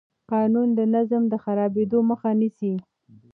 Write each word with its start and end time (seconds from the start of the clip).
قانون 0.31 0.67
د 0.77 0.79
نظم 0.95 1.23
د 1.31 1.33
خرابېدو 1.43 1.99
مخه 2.09 2.29
نیسي. 2.39 2.73